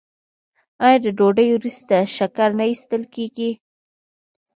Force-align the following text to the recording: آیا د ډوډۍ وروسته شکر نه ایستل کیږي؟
آیا 0.85 0.97
د 1.05 1.07
ډوډۍ 1.17 1.47
وروسته 1.51 1.95
شکر 2.15 2.49
نه 2.59 2.65
ایستل 2.71 3.01
کیږي؟ 3.15 3.51